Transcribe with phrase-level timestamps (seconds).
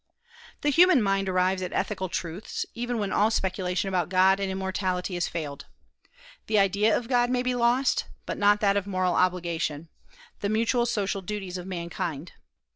[0.61, 5.13] The human mind arrives at ethical truths, even when all speculation about God and immortality
[5.13, 5.67] has failed.
[6.47, 9.89] The idea of God may be lost, but not that of moral obligation,
[10.39, 12.31] the mutual social duties of mankind.